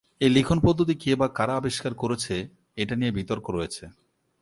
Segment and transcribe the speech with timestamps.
[0.21, 2.35] এই লিখন পদ্ধতি কে বা কারা আবিষ্কার করেছে
[2.75, 3.83] এটা নিয়ে বিতর্ক রয়েছে।